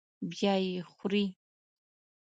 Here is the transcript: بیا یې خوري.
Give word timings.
بیا 0.31 0.53
یې 0.65 0.75
خوري. 0.93 1.25